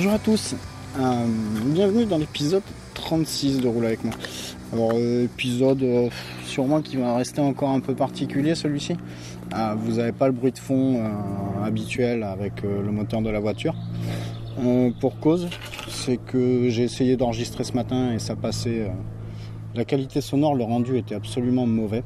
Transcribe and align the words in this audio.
Bonjour 0.00 0.14
à 0.14 0.18
tous, 0.18 0.54
Euh, 0.98 1.26
bienvenue 1.74 2.06
dans 2.06 2.16
l'épisode 2.16 2.62
36 2.94 3.60
de 3.60 3.68
Roule 3.68 3.84
avec 3.84 4.02
moi. 4.02 4.14
Alors 4.72 4.92
euh, 4.94 5.24
épisode 5.24 5.82
euh, 5.82 6.08
sûrement 6.46 6.80
qui 6.80 6.96
va 6.96 7.14
rester 7.16 7.42
encore 7.42 7.68
un 7.68 7.80
peu 7.80 7.94
particulier 7.94 8.54
celui-ci. 8.54 8.96
Vous 9.76 9.96
n'avez 9.96 10.12
pas 10.12 10.28
le 10.28 10.32
bruit 10.32 10.52
de 10.52 10.58
fond 10.58 11.04
habituel 11.62 12.22
avec 12.22 12.62
le 12.62 12.90
moteur 12.90 13.20
de 13.20 13.28
la 13.28 13.40
voiture. 13.40 13.74
Pour 15.00 15.20
cause, 15.20 15.50
c'est 15.90 16.16
que 16.16 16.70
j'ai 16.70 16.84
essayé 16.84 17.18
d'enregistrer 17.18 17.64
ce 17.64 17.74
matin 17.74 18.14
et 18.14 18.18
ça 18.18 18.36
passait. 18.36 18.90
la 19.74 19.84
qualité 19.84 20.22
sonore, 20.22 20.54
le 20.54 20.64
rendu 20.64 20.96
était 20.96 21.14
absolument 21.14 21.66
mauvais. 21.66 22.04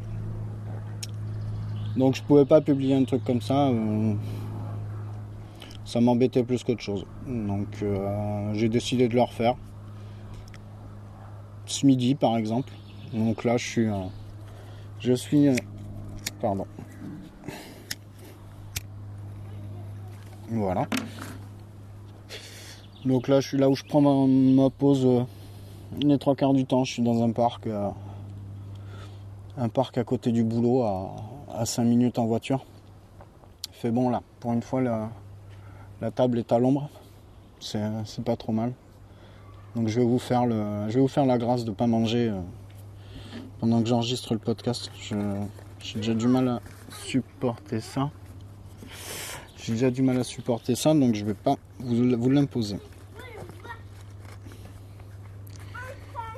Donc 1.96 2.16
je 2.16 2.24
pouvais 2.24 2.44
pas 2.44 2.60
publier 2.60 2.96
un 2.96 3.04
truc 3.04 3.22
comme 3.22 3.40
ça. 3.40 3.70
Ça 5.84 6.00
m'embêtait 6.00 6.42
plus 6.42 6.64
qu'autre 6.64 6.80
chose. 6.82 7.04
Donc 7.26 7.82
euh, 7.82 8.52
j'ai 8.54 8.68
décidé 8.68 9.08
de 9.08 9.14
le 9.14 9.22
refaire. 9.22 9.56
Ce 11.66 11.86
midi 11.86 12.14
par 12.14 12.36
exemple. 12.36 12.72
Donc 13.12 13.44
là 13.44 13.56
je 13.56 13.66
suis. 13.66 13.88
je 15.00 15.12
suis. 15.12 15.48
pardon. 16.40 16.66
Voilà. 20.48 20.86
Donc 23.04 23.28
là 23.28 23.40
je 23.40 23.48
suis 23.48 23.58
là 23.58 23.68
où 23.68 23.74
je 23.74 23.84
prends 23.84 24.00
ma, 24.00 24.70
pause 24.70 25.04
euh, 25.04 25.24
les 26.00 26.18
trois 26.18 26.34
quarts 26.34 26.54
du 26.54 26.64
temps. 26.64 26.84
Je 26.84 26.92
suis 26.92 27.02
dans 27.02 27.22
un 27.22 27.32
parc. 27.32 27.66
euh, 27.66 27.90
un 29.56 29.68
parc 29.68 29.98
à 29.98 30.04
côté 30.04 30.32
du 30.32 30.42
boulot 30.42 30.82
à, 30.82 31.14
à 31.52 31.64
5 31.64 31.84
minutes 31.84 32.18
en 32.18 32.26
voiture. 32.26 32.64
Fait 33.72 33.90
bon 33.90 34.08
là. 34.08 34.22
Pour 34.40 34.52
une 34.52 34.62
fois 34.62 34.80
là. 34.80 35.10
La 36.04 36.10
table 36.10 36.38
est 36.38 36.52
à 36.52 36.58
l'ombre, 36.58 36.90
c'est 37.60 37.80
pas 38.26 38.36
trop 38.36 38.52
mal. 38.52 38.74
Donc 39.74 39.88
je 39.88 39.98
vais 39.98 40.04
vous 40.04 40.18
faire 40.18 40.44
le, 40.44 40.86
je 40.88 40.96
vais 40.96 41.00
vous 41.00 41.08
faire 41.08 41.24
la 41.24 41.38
grâce 41.38 41.64
de 41.64 41.70
pas 41.70 41.86
manger 41.86 42.28
euh, 42.28 42.40
pendant 43.58 43.80
que 43.80 43.88
j'enregistre 43.88 44.34
le 44.34 44.38
podcast. 44.38 44.90
J'ai 45.00 45.98
déjà 45.98 46.12
du 46.12 46.28
mal 46.28 46.46
à 46.46 46.60
supporter 46.90 47.80
ça. 47.80 48.10
J'ai 49.56 49.72
déjà 49.72 49.90
du 49.90 50.02
mal 50.02 50.18
à 50.18 50.24
supporter 50.24 50.74
ça, 50.74 50.92
donc 50.92 51.14
je 51.14 51.24
vais 51.24 51.32
pas 51.32 51.56
vous, 51.80 52.18
vous 52.18 52.28
l'imposer. 52.28 52.76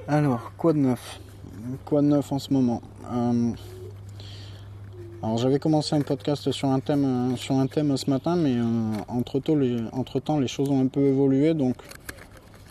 Alors, 0.06 0.52
quoi 0.56 0.74
de 0.74 0.78
neuf? 0.78 1.18
Quoi 1.84 2.02
de 2.02 2.06
neuf 2.06 2.30
en 2.30 2.38
ce 2.38 2.52
moment? 2.52 2.82
Euh, 3.10 3.50
alors 5.26 5.38
j'avais 5.38 5.58
commencé 5.58 5.96
un 5.96 6.02
podcast 6.02 6.52
sur 6.52 6.68
un 6.68 6.78
thème, 6.78 7.32
euh, 7.32 7.36
sur 7.36 7.56
un 7.56 7.66
thème 7.66 7.96
ce 7.96 8.08
matin, 8.08 8.36
mais 8.36 8.54
entre 9.08 9.40
temps 9.40 10.38
les, 10.38 10.46
choses 10.46 10.70
ont 10.70 10.80
un 10.80 10.86
peu 10.86 11.00
évolué, 11.00 11.52
donc 11.52 11.74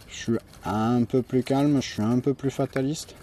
je 0.08 0.16
suis 0.16 0.34
un 0.64 1.04
peu 1.04 1.22
plus 1.22 1.44
calme, 1.44 1.82
je 1.82 1.90
suis 1.96 2.02
un 2.02 2.20
peu 2.20 2.34
plus 2.34 2.52
fataliste. 2.52 3.14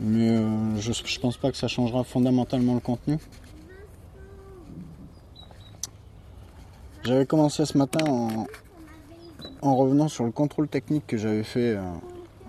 Mais 0.00 0.30
euh, 0.30 0.80
je, 0.80 1.18
pense 1.20 1.36
pas 1.36 1.50
que 1.50 1.58
ça 1.58 1.68
changera 1.68 2.04
fondamentalement 2.04 2.72
le 2.72 2.80
contenu. 2.80 3.18
J'avais 7.04 7.26
commencé 7.26 7.66
ce 7.66 7.76
matin 7.76 8.02
en, 8.08 8.46
en 9.60 9.76
revenant 9.76 10.08
sur 10.08 10.24
le 10.24 10.30
contrôle 10.30 10.68
technique 10.68 11.06
que 11.06 11.18
j'avais 11.18 11.44
fait 11.44 11.76
euh, 11.76 11.82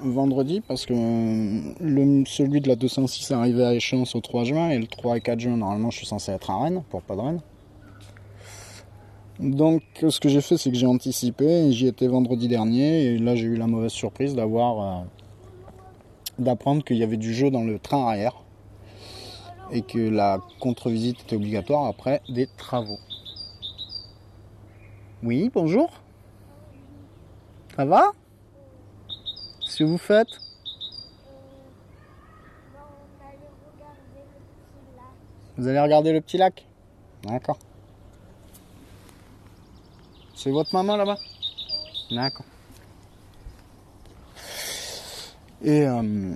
vendredi 0.01 0.61
parce 0.61 0.85
que 0.85 0.93
euh, 0.93 2.23
celui 2.25 2.61
de 2.61 2.67
la 2.67 2.75
206 2.75 3.31
est 3.31 3.33
arrivé 3.33 3.65
à 3.65 3.73
échéance 3.73 4.15
au 4.15 4.21
3 4.21 4.43
juin 4.43 4.69
et 4.69 4.77
le 4.77 4.87
3 4.87 5.17
et 5.17 5.21
4 5.21 5.39
juin 5.39 5.57
normalement 5.57 5.91
je 5.91 5.97
suis 5.97 6.05
censé 6.05 6.31
être 6.31 6.49
à 6.49 6.63
Rennes 6.63 6.83
pour 6.89 7.01
pas 7.01 7.15
de 7.15 7.21
Rennes. 7.21 7.41
Donc 9.39 9.83
ce 10.07 10.19
que 10.19 10.29
j'ai 10.29 10.41
fait 10.41 10.57
c'est 10.57 10.71
que 10.71 10.77
j'ai 10.77 10.85
anticipé 10.85 11.71
j'y 11.71 11.87
étais 11.87 12.07
vendredi 12.07 12.47
dernier 12.47 13.03
et 13.03 13.17
là 13.17 13.35
j'ai 13.35 13.45
eu 13.45 13.55
la 13.55 13.67
mauvaise 13.67 13.91
surprise 13.91 14.35
d'avoir 14.35 14.81
euh, 14.81 15.03
d'apprendre 16.39 16.83
qu'il 16.83 16.97
y 16.97 17.03
avait 17.03 17.17
du 17.17 17.33
jeu 17.33 17.49
dans 17.49 17.63
le 17.63 17.79
train 17.79 18.07
arrière 18.07 18.43
et 19.71 19.81
que 19.81 19.99
la 19.99 20.39
contre-visite 20.59 21.21
était 21.21 21.35
obligatoire 21.35 21.85
après 21.85 22.21
des 22.29 22.47
travaux. 22.57 22.99
Oui, 25.23 25.51
bonjour. 25.53 25.89
Ça 27.75 27.85
va? 27.85 28.11
Qu'est-ce 29.67 29.79
que 29.79 29.83
vous 29.83 29.97
faites 29.97 30.29
Vous 35.57 35.67
allez 35.67 35.81
regarder 35.81 36.13
le 36.13 36.21
petit 36.21 36.37
lac 36.37 36.65
D'accord. 37.23 37.59
C'est 40.35 40.51
votre 40.51 40.73
maman 40.73 40.95
là-bas? 40.95 41.17
D'accord. 42.11 42.45
Et, 45.61 45.85
euh, 45.85 46.33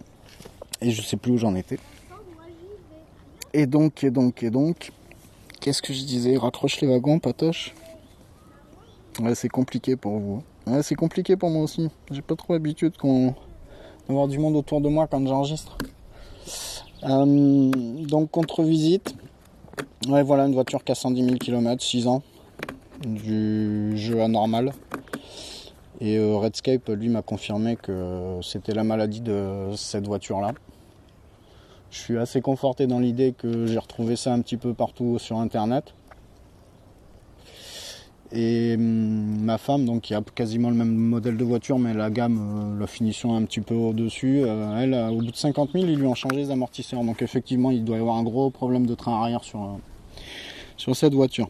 et 0.81 0.91
je 0.91 1.01
sais 1.01 1.15
plus 1.15 1.31
où 1.31 1.37
j'en 1.37 1.55
étais. 1.55 1.79
Et 3.53 3.65
donc, 3.65 4.03
et 4.03 4.11
donc, 4.11 4.43
et 4.43 4.49
donc, 4.49 4.91
qu'est-ce 5.61 5.81
que 5.81 5.93
je 5.93 6.03
disais? 6.03 6.35
Raccroche 6.35 6.81
les 6.81 6.87
wagons, 6.87 7.19
patoche 7.19 7.73
Ouais, 9.21 9.35
c'est 9.35 9.47
compliqué 9.47 9.95
pour 9.95 10.19
vous. 10.19 10.43
C'est 10.81 10.95
compliqué 10.95 11.35
pour 11.35 11.49
moi 11.49 11.63
aussi. 11.63 11.89
J'ai 12.11 12.21
pas 12.21 12.35
trop 12.35 12.53
l'habitude 12.53 12.93
d'avoir 14.07 14.27
du 14.27 14.37
monde 14.37 14.55
autour 14.55 14.81
de 14.81 14.89
moi 14.89 15.07
quand 15.07 15.25
j'enregistre. 15.25 15.77
Euh, 17.03 17.71
donc 18.05 18.31
contre-visite. 18.31 19.15
Voilà 20.07 20.45
une 20.45 20.53
voiture 20.53 20.83
qui 20.83 20.91
a 20.91 20.95
110 20.95 21.23
000 21.23 21.37
km, 21.37 21.81
6 21.81 22.07
ans, 22.07 22.21
du 23.05 23.97
jeu 23.97 24.21
anormal. 24.21 24.71
Et 25.99 26.17
euh, 26.17 26.37
Redscape, 26.37 26.89
lui, 26.89 27.09
m'a 27.09 27.21
confirmé 27.21 27.75
que 27.75 28.39
c'était 28.41 28.73
la 28.73 28.83
maladie 28.83 29.21
de 29.21 29.69
cette 29.75 30.07
voiture-là. 30.07 30.51
Je 31.91 31.99
suis 31.99 32.17
assez 32.17 32.41
conforté 32.41 32.87
dans 32.87 32.99
l'idée 32.99 33.33
que 33.37 33.67
j'ai 33.67 33.77
retrouvé 33.77 34.15
ça 34.15 34.33
un 34.33 34.41
petit 34.41 34.57
peu 34.57 34.73
partout 34.73 35.19
sur 35.19 35.37
Internet. 35.37 35.93
Et 38.33 38.75
hum, 38.75 39.41
ma 39.41 39.57
femme, 39.57 39.85
donc 39.85 40.03
qui 40.03 40.13
a 40.13 40.21
quasiment 40.21 40.69
le 40.69 40.75
même 40.75 40.93
modèle 40.93 41.35
de 41.35 41.43
voiture, 41.43 41.77
mais 41.79 41.93
la 41.93 42.09
gamme, 42.09 42.39
euh, 42.39 42.79
la 42.79 42.87
finition 42.87 43.35
un 43.35 43.43
petit 43.43 43.59
peu 43.59 43.75
au-dessus, 43.75 44.43
euh, 44.43 44.79
elle, 44.79 44.93
euh, 44.93 45.09
au 45.09 45.17
bout 45.17 45.31
de 45.31 45.35
50 45.35 45.71
000, 45.73 45.85
ils 45.85 45.97
lui 45.97 46.07
ont 46.07 46.15
changé 46.15 46.37
les 46.37 46.51
amortisseurs. 46.51 47.03
Donc 47.03 47.21
effectivement, 47.21 47.71
il 47.71 47.83
doit 47.83 47.97
y 47.97 47.99
avoir 47.99 48.15
un 48.15 48.23
gros 48.23 48.49
problème 48.49 48.85
de 48.85 48.95
train 48.95 49.19
arrière 49.21 49.43
sur, 49.43 49.79
sur 50.77 50.95
cette 50.95 51.13
voiture. 51.13 51.49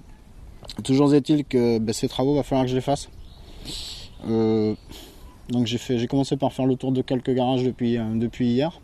Toujours 0.84 1.14
est-il 1.14 1.46
que 1.46 1.78
ben, 1.78 1.94
ces 1.94 2.08
travaux, 2.08 2.36
va 2.36 2.44
falloir 2.44 2.66
que 2.66 2.72
je 2.72 2.76
les 2.76 2.82
fasse. 2.82 3.10
Donc 5.50 5.66
j'ai 5.66 5.78
j'ai 5.78 6.08
commencé 6.08 6.38
par 6.38 6.54
faire 6.54 6.66
le 6.66 6.76
tour 6.76 6.92
de 6.92 7.02
quelques 7.02 7.32
garages 7.32 7.64
depuis, 7.64 7.98
depuis 8.16 8.48
hier. 8.48 8.80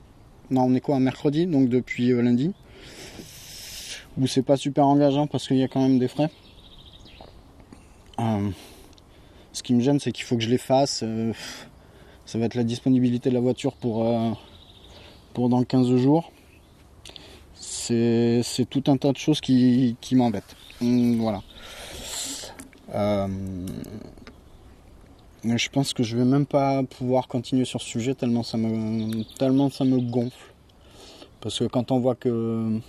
Non, 0.49 0.63
on 0.63 0.75
est 0.75 0.81
quoi, 0.81 0.97
un 0.97 0.99
mercredi, 0.99 1.45
donc 1.45 1.69
depuis 1.69 2.09
lundi. 2.09 2.53
Où 4.19 4.27
c'est 4.27 4.41
pas 4.41 4.57
super 4.57 4.85
engageant 4.85 5.27
parce 5.27 5.47
qu'il 5.47 5.57
y 5.57 5.63
a 5.63 5.67
quand 5.67 5.81
même 5.81 5.99
des 5.99 6.07
frais. 6.07 6.29
Ce 8.17 9.63
qui 9.63 9.73
me 9.73 9.81
gêne, 9.81 9.99
c'est 9.99 10.11
qu'il 10.11 10.25
faut 10.25 10.35
que 10.37 10.43
je 10.43 10.49
les 10.49 10.57
fasse. 10.57 11.01
euh, 11.03 11.33
ça 12.25 12.37
va 12.37 12.45
être 12.45 12.55
la 12.55 12.63
disponibilité 12.63 13.29
de 13.29 13.33
la 13.33 13.39
voiture 13.39 13.73
pour, 13.73 14.05
euh, 14.05 14.31
pour 15.33 15.49
dans 15.49 15.63
15 15.63 15.95
jours. 15.95 16.31
C'est 17.53 18.43
tout 18.69 18.83
un 18.87 18.97
tas 18.97 19.11
de 19.11 19.17
choses 19.17 19.39
qui, 19.41 19.95
qui 20.01 20.15
m'embêtent. 20.15 20.55
Hum, 20.81 21.17
Voilà. 21.19 21.41
Euh, 22.93 23.27
je 25.43 25.69
pense 25.69 25.93
que 25.93 26.03
je 26.03 26.17
vais 26.17 26.25
même 26.25 26.45
pas 26.45 26.83
pouvoir 26.83 27.27
continuer 27.27 27.65
sur 27.65 27.81
ce 27.81 27.87
sujet 27.87 28.15
tellement 28.15 28.43
ça 28.43 28.57
me, 28.57 29.23
tellement 29.37 29.69
ça 29.69 29.85
me 29.85 29.99
gonfle. 29.99 30.53
Parce 31.41 31.59
que 31.59 31.65
quand 31.65 31.91
on 31.91 31.99
voit 31.99 32.15
que, 32.15 32.79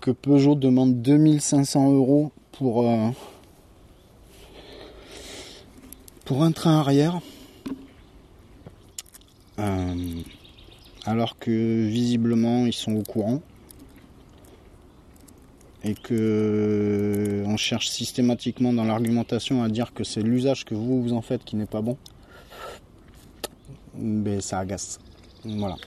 que 0.00 0.10
Peugeot 0.10 0.54
demande 0.54 1.00
2500 1.02 1.92
euros 1.92 2.30
pour, 2.52 2.86
euh, 2.88 3.08
pour 6.30 6.44
un 6.44 6.52
train 6.52 6.78
arrière, 6.78 7.18
euh, 9.58 9.94
alors 11.04 11.36
que 11.36 11.88
visiblement 11.88 12.66
ils 12.66 12.72
sont 12.72 12.94
au 12.94 13.02
courant 13.02 13.42
et 15.82 15.94
que 15.94 17.42
on 17.46 17.56
cherche 17.56 17.88
systématiquement 17.88 18.72
dans 18.72 18.84
l'argumentation 18.84 19.64
à 19.64 19.68
dire 19.68 19.92
que 19.92 20.04
c'est 20.04 20.22
l'usage 20.22 20.64
que 20.64 20.76
vous 20.76 21.02
vous 21.02 21.14
en 21.14 21.20
faites 21.20 21.42
qui 21.42 21.56
n'est 21.56 21.66
pas 21.66 21.82
bon, 21.82 21.96
mais 23.96 24.40
ça 24.40 24.60
agace. 24.60 25.00
Voilà. 25.44 25.78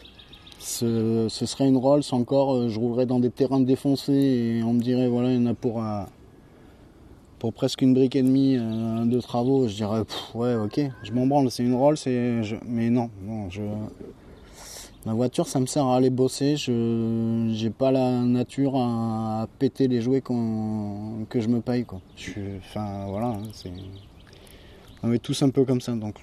Ce, 0.60 1.30
serait 1.30 1.70
une 1.70 1.78
Rolls 1.78 2.04
encore, 2.12 2.54
euh, 2.54 2.68
je 2.68 2.78
roulerais 2.82 3.06
dans 3.06 3.22
des 3.22 3.32
terrains 3.32 3.62
défoncés 3.62 4.12
et 4.58 4.64
on 4.64 4.74
me 4.74 4.82
dirait 4.82 5.08
voilà 5.08 5.32
il 5.32 5.42
y 5.42 5.42
en 5.42 5.46
a 5.46 5.54
pour 5.54 5.82
euh, 5.82 6.04
pour 7.44 7.52
presque 7.52 7.82
une 7.82 7.94
brique 7.94 8.16
et 8.16 8.24
demie 8.24 8.56
euh, 8.58 9.04
de 9.04 9.20
travaux, 9.20 9.68
je 9.68 9.74
dirais 9.74 10.04
ouais 10.34 10.56
ok, 10.56 10.80
je 11.04 11.12
m'en 11.12 11.28
branle, 11.28 11.52
c'est 11.52 11.62
une 11.62 11.76
Rolls 11.76 11.98
et 12.06 12.42
je, 12.42 12.56
mais 12.66 12.90
non, 12.90 13.10
non 13.22 13.50
je 13.50 13.62
Ma 15.06 15.14
voiture, 15.14 15.46
ça 15.46 15.60
me 15.60 15.66
sert 15.66 15.86
à 15.86 15.98
aller 15.98 16.10
bosser. 16.10 16.56
Je 16.56 17.52
j'ai 17.54 17.70
pas 17.70 17.92
la 17.92 18.22
nature 18.22 18.78
à, 18.78 19.50
péter 19.60 19.90
les 19.90 20.00
jouets 20.02 20.22
qu'on- 20.22 21.26
que 21.30 21.42
je 21.42 21.50
me 21.50 21.60
paye. 21.60 21.84
Quoi. 21.84 22.00
Je 22.16 22.22
suis, 22.22 22.42
enfin 22.60 23.08
voilà, 23.10 23.28
hein, 23.28 23.42
c'est. 23.52 23.74
On 25.04 25.12
est 25.12 25.20
tous 25.20 25.44
un 25.44 25.50
peu 25.50 25.66
comme 25.66 25.82
ça. 25.82 25.92
Donc 25.92 26.16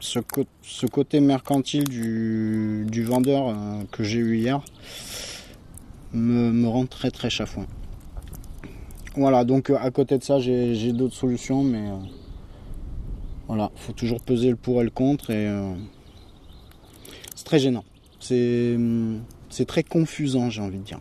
ce, 0.00 0.18
ce 0.60 0.84
côté 0.84 1.20
mercantile 1.20 1.84
du, 1.84 2.84
du 2.90 3.02
vendeur 3.02 3.48
euh, 3.48 3.54
que 3.90 4.04
j'ai 4.04 4.18
eu 4.18 4.36
hier 4.36 4.60
me, 6.12 6.52
me 6.52 6.68
rend 6.68 6.84
très 6.84 7.10
très 7.10 7.30
chafouin. 7.30 7.64
Voilà, 9.16 9.44
donc 9.44 9.70
euh, 9.70 9.78
à 9.80 9.90
côté 9.90 10.18
de 10.18 10.22
ça, 10.22 10.38
j'ai 10.38 10.92
d'autres 10.92 11.14
solutions, 11.14 11.64
mais 11.64 11.88
euh, 11.88 11.96
voilà, 13.48 13.70
faut 13.76 13.92
toujours 13.92 14.20
peser 14.20 14.50
le 14.50 14.56
pour 14.56 14.80
et 14.80 14.84
le 14.84 14.90
contre 14.90 15.30
et 15.30 15.46
euh, 15.46 15.72
c'est 17.34 17.44
très 17.44 17.58
gênant. 17.58 17.84
C'est 18.20 18.76
c'est 19.48 19.66
très 19.66 19.84
confusant, 19.84 20.50
j'ai 20.50 20.60
envie 20.60 20.78
de 20.78 20.82
dire. 20.82 21.00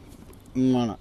Voilà. 0.55 0.97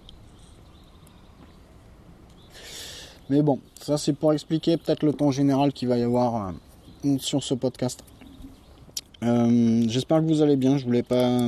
Mais 3.30 3.42
bon, 3.42 3.60
ça 3.80 3.96
c'est 3.96 4.14
pour 4.14 4.32
expliquer 4.32 4.76
peut-être 4.76 5.02
le 5.04 5.12
ton 5.12 5.30
général 5.30 5.72
qu'il 5.72 5.88
va 5.88 5.98
y 5.98 6.02
avoir 6.02 6.54
euh, 7.04 7.18
sur 7.18 7.44
ce 7.44 7.54
podcast. 7.54 8.02
Euh, 9.22 9.84
J'espère 9.86 10.18
que 10.20 10.24
vous 10.26 10.42
allez 10.42 10.56
bien. 10.56 10.78
Je 10.78 10.84
vous 10.84 10.92
l'ai 10.92 11.02
pas, 11.02 11.46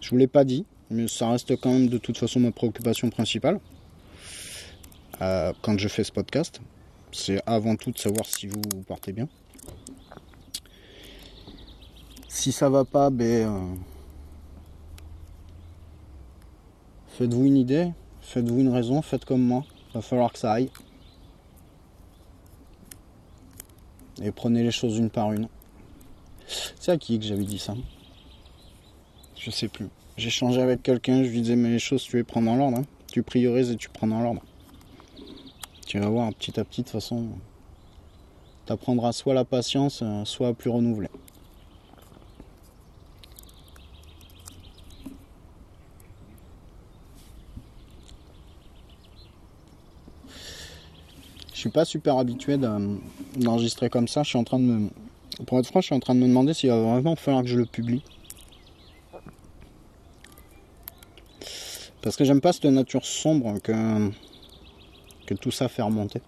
je 0.00 0.10
vous 0.10 0.16
l'ai 0.16 0.26
pas 0.26 0.44
dit, 0.44 0.64
mais 0.90 1.08
ça 1.08 1.30
reste 1.30 1.56
quand 1.60 1.70
même 1.70 1.88
de 1.88 1.98
toute 1.98 2.18
façon 2.18 2.40
ma 2.40 2.50
préoccupation 2.50 3.08
principale 3.10 3.60
quand 5.18 5.78
je 5.78 5.88
fais 5.88 6.04
ce 6.04 6.12
podcast. 6.12 6.60
C'est 7.12 7.40
avant 7.46 7.76
tout 7.76 7.90
de 7.92 7.98
savoir 7.98 8.26
si 8.26 8.46
vous 8.46 8.60
vous 8.74 8.82
portez 8.82 9.12
bien. 9.12 9.28
Si 12.28 12.52
ça 12.52 12.68
va 12.68 12.84
pas, 12.84 13.08
ben 13.08 13.48
euh, 13.48 13.74
faites-vous 17.08 17.46
une 17.46 17.56
idée, 17.56 17.92
faites-vous 18.20 18.60
une 18.60 18.68
raison, 18.68 19.00
faites 19.00 19.24
comme 19.24 19.42
moi. 19.42 19.64
Va 19.94 20.02
falloir 20.02 20.30
que 20.32 20.38
ça 20.38 20.52
aille. 20.52 20.70
Et 24.22 24.30
prenez 24.30 24.62
les 24.62 24.70
choses 24.70 24.98
une 24.98 25.08
par 25.08 25.32
une. 25.32 25.48
C'est 26.46 26.92
à 26.92 26.98
qui 26.98 27.18
que 27.18 27.24
j'avais 27.24 27.44
dit 27.44 27.58
ça? 27.58 27.74
Je 29.36 29.50
sais 29.50 29.68
plus. 29.68 29.88
J'ai 30.18 30.30
changé 30.30 30.60
avec 30.60 30.82
quelqu'un, 30.82 31.22
je 31.24 31.30
lui 31.30 31.40
disais 31.40 31.56
mais 31.56 31.70
les 31.70 31.78
choses 31.78 32.02
tu 32.02 32.16
les 32.16 32.24
prends 32.24 32.42
dans 32.42 32.56
l'ordre. 32.56 32.78
hein. 32.78 32.84
Tu 33.10 33.22
priorises 33.22 33.70
et 33.70 33.76
tu 33.76 33.88
prends 33.88 34.06
dans 34.06 34.20
l'ordre. 34.20 34.42
Tu 35.86 36.00
vas 36.00 36.08
voir 36.08 36.34
petit 36.34 36.58
à 36.58 36.64
petit 36.64 36.82
de 36.82 36.86
toute 36.86 36.92
façon. 36.92 37.28
T'apprendras 38.66 39.12
soit 39.12 39.34
la 39.34 39.44
patience, 39.44 40.00
euh, 40.02 40.24
soit 40.24 40.48
à 40.48 40.52
plus 40.52 40.68
renouveler. 40.68 41.08
Je 51.54 51.60
suis 51.60 51.70
pas 51.70 51.84
super 51.84 52.18
habitué 52.18 52.58
d'en- 52.58 52.98
d'enregistrer 53.36 53.88
comme 53.88 54.08
ça. 54.08 54.22
Je 54.24 54.30
suis 54.30 54.38
en 54.38 54.44
train 54.44 54.58
de 54.58 54.64
me. 54.64 54.90
Pour 55.46 55.58
être 55.58 55.66
franc, 55.66 55.80
je 55.80 55.86
suis 55.86 55.94
en 55.94 56.00
train 56.00 56.14
de 56.14 56.20
me 56.20 56.26
demander 56.26 56.52
s'il 56.52 56.70
va 56.70 56.80
vraiment 56.80 57.14
falloir 57.14 57.42
que 57.44 57.48
je 57.48 57.56
le 57.58 57.66
publie. 57.66 58.02
Parce 62.02 62.16
que 62.16 62.24
j'aime 62.24 62.40
pas 62.40 62.52
cette 62.52 62.64
nature 62.66 63.04
sombre 63.04 63.58
que, 63.60 64.10
que 65.26 65.34
tout 65.34 65.50
ça 65.50 65.68
fait 65.68 65.82
remonter. 65.82 66.22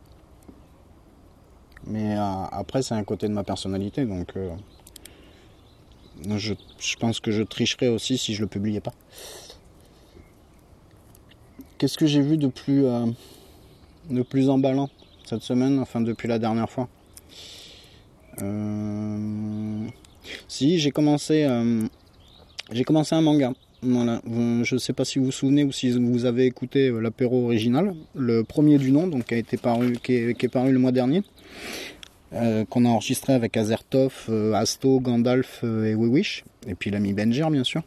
Mais 1.87 2.17
euh, 2.17 2.45
après, 2.53 2.83
c'est 2.83 2.95
un 2.95 3.05
côté 3.05 3.29
de 3.29 3.33
ma 3.33 3.45
personnalité, 3.45 4.05
donc 4.05 4.37
euh, 4.37 4.51
je, 6.37 6.53
pense 7.01 7.21
que 7.21 7.31
je 7.31 7.43
tricherais 7.43 7.89
aussi 7.89 8.19
si 8.19 8.35
je 8.35 8.43
le 8.43 8.49
publiais 8.49 8.81
pas. 8.81 8.93
Qu'est-ce 11.79 11.97
que 11.97 12.07
j'ai 12.07 12.21
vu 12.21 12.37
de 12.37 12.49
plus, 12.49 12.85
euh, 12.85 13.07
de 14.11 14.23
plus 14.23 14.51
emballant 14.51 14.91
cette 15.25 15.43
semaine, 15.43 15.79
enfin 15.79 16.01
depuis 16.01 16.29
la 16.29 16.39
dernière 16.39 16.69
fois? 16.69 16.89
Si, 20.47 20.79
j'ai 20.79 20.91
commencé, 20.91 21.49
j'ai 22.71 22.85
commencé 22.85 23.15
un 23.15 23.21
manga. 23.21 23.53
Voilà. 23.83 24.21
Je 24.27 24.75
ne 24.75 24.79
sais 24.79 24.93
pas 24.93 25.05
si 25.05 25.19
vous 25.19 25.27
vous 25.27 25.33
souvenez 25.33 25.63
ou 25.63 25.71
si 25.71 25.91
vous 25.91 26.25
avez 26.25 26.47
écouté 26.47 26.89
euh, 26.89 27.01
l'apéro 27.01 27.45
original, 27.45 27.95
le 28.15 28.43
premier 28.43 28.77
du 28.77 28.91
nom, 28.91 29.07
donc 29.07 29.27
qui 29.27 29.35
a 29.35 29.37
été 29.37 29.57
paru, 29.57 29.93
qui 30.03 30.15
est, 30.15 30.49
paru 30.49 30.73
le 30.73 30.81
mois 30.81 30.91
dernier, 30.91 31.23
euh, 32.33 32.65
qu'on 32.65 32.85
a 32.85 32.89
enregistré 32.89 33.35
avec 33.35 33.57
Azertov, 33.57 34.27
euh, 34.31 34.53
Asto, 34.55 34.99
Gandalf 34.99 35.63
et 35.63 35.95
Wiwish, 35.95 36.45
et 36.67 36.75
puis 36.75 36.91
l'ami 36.91 37.13
Benger 37.13 37.47
bien 37.51 37.65
sûr. 37.65 37.83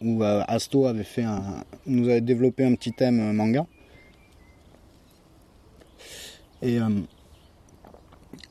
Où 0.00 0.24
Asto 0.24 0.86
avait 0.86 1.04
fait 1.04 1.22
un, 1.22 1.62
nous 1.86 2.08
avait 2.08 2.20
développé 2.20 2.64
un 2.64 2.74
petit 2.74 2.92
thème 2.92 3.32
manga. 3.32 3.64
Et 6.62 6.78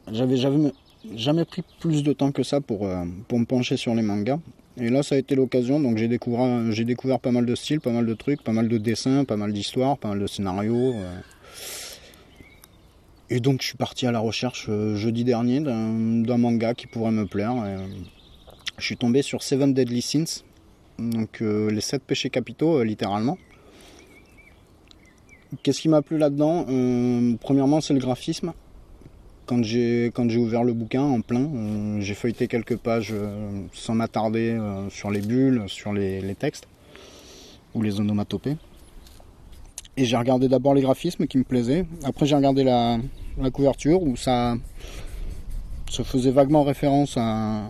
j'avais 0.10 0.38
jamais, 0.38 1.44
pris 1.44 1.64
plus 1.82 2.02
de 2.02 2.14
temps 2.14 2.32
que 2.32 2.44
ça 2.44 2.62
pour, 2.62 2.88
pour 3.28 3.40
me 3.40 3.46
pencher 3.46 3.76
sur 3.76 3.94
les 3.94 4.02
mangas. 4.02 4.40
Et 4.78 4.90
là, 4.90 5.04
ça 5.04 5.14
a 5.14 5.18
été 5.20 5.36
l'occasion, 5.36 5.80
donc 5.80 5.98
j'ai 5.98 6.08
découvert, 6.08 6.72
j'ai 6.72 6.84
découvert 6.84 7.20
pas 7.20 7.32
mal 7.32 7.46
de 7.46 7.54
styles, 7.54 7.80
pas 7.80 7.92
mal 7.92 8.08
de 8.08 8.14
trucs, 8.16 8.44
pas 8.44 8.54
mal 8.54 8.68
de 8.68 8.78
dessins, 8.80 9.24
pas 9.24 9.38
mal 9.38 9.54
d'histoires, 9.54 10.00
pas 10.00 10.10
mal 10.10 10.20
de 10.20 10.26
scénarios. 10.26 10.94
euh. 10.96 11.20
Et 13.30 13.40
donc, 13.40 13.62
je 13.62 13.68
suis 13.68 13.78
parti 13.78 14.08
à 14.08 14.12
la 14.12 14.20
recherche 14.20 14.66
euh, 14.70 14.96
jeudi 14.96 15.24
dernier 15.24 15.60
d'un 15.60 16.38
manga 16.38 16.74
qui 16.74 16.88
pourrait 16.88 17.12
me 17.12 17.28
plaire. 17.28 17.54
Euh, 17.64 17.86
je 18.80 18.86
suis 18.86 18.98
tombé 18.98 19.22
sur 19.22 19.44
Seven 19.44 19.76
Deadly 19.76 20.02
Sins, 20.02 20.44
donc 20.98 21.42
les 21.42 21.82
sept 21.82 22.02
péchés 22.02 22.32
capitaux, 22.32 22.84
littéralement. 22.84 23.38
Qu'est-ce 25.62 25.82
qui 25.82 25.90
m'a 25.90 26.02
plu 26.02 26.18
là-dedans? 26.18 26.66
Premièrement, 27.40 27.80
c'est 27.82 27.94
le 27.94 28.00
graphisme. 28.00 28.54
Quand 29.46 29.62
j'ai 29.62 30.12
quand 30.14 30.30
j'ai 30.30 30.38
ouvert 30.38 30.64
le 30.64 30.74
bouquin 30.74 31.02
en 31.02 31.22
plein, 31.22 31.50
euh, 31.54 32.00
j'ai 32.00 32.14
feuilleté 32.14 32.48
quelques 32.48 32.78
pages 32.78 33.10
euh, 33.12 33.62
sans 33.74 33.94
m'attarder 33.94 34.52
euh, 34.52 34.90
sur 34.90 35.12
les 35.12 35.20
bulles, 35.20 35.64
sur 35.68 35.92
les, 35.92 36.36
textes 36.36 36.68
ou 37.74 37.82
les 37.82 38.00
onomatopées. 38.00 38.56
Et 39.98 40.06
j'ai 40.06 40.16
regardé 40.16 40.48
d'abord 40.48 40.74
les 40.74 40.82
graphismes 40.82 41.28
qui 41.28 41.38
me 41.38 41.44
plaisaient. 41.44 41.86
Après 42.04 42.26
j'ai 42.26 42.36
regardé 42.36 42.64
la, 42.64 42.98
la 43.38 43.52
couverture 43.52 44.02
où 44.02 44.16
ça, 44.16 44.56
ça 45.92 46.04
faisait 46.06 46.32
vaguement 46.32 46.64
référence 46.64 47.18
à, 47.18 47.70